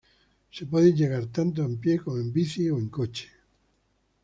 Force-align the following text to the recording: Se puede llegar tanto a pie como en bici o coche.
Se 0.49 0.65
puede 0.65 0.93
llegar 0.95 1.27
tanto 1.27 1.63
a 1.63 1.69
pie 1.79 1.99
como 1.99 2.17
en 2.17 2.33
bici 2.33 2.67
o 2.71 2.79
coche. 2.89 3.29